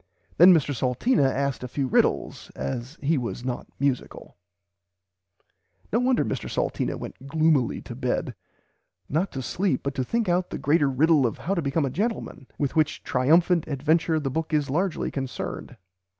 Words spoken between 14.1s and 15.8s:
the book is largely concerned.